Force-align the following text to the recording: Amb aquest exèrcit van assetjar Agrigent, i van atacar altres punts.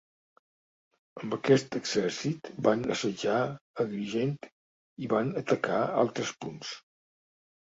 Amb 1.25 1.33
aquest 1.35 1.77
exèrcit 1.79 2.49
van 2.69 2.81
assetjar 2.95 3.37
Agrigent, 3.85 4.35
i 5.05 5.11
van 5.15 5.31
atacar 5.43 5.79
altres 6.07 6.33
punts. 6.47 6.75